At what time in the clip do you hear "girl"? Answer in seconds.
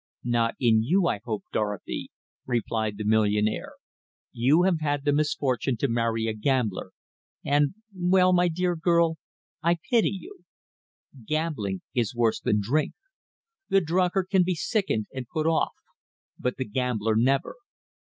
8.75-9.19